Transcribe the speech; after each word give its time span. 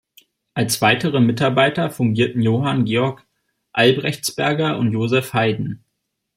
Als 0.55 0.81
weitere 0.81 1.19
Mitarbeiter 1.19 1.91
fungierten 1.91 2.41
Johann 2.41 2.85
Georg 2.85 3.23
Albrechtsberger 3.71 4.79
und 4.79 4.91
Joseph 4.93 5.33
Haydn. 5.33 5.83